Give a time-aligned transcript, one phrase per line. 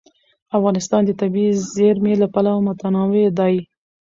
[0.57, 3.55] افغانستان د طبیعي زیرمې له پلوه متنوع دی.